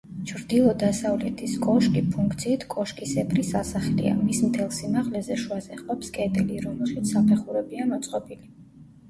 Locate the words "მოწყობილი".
7.95-8.53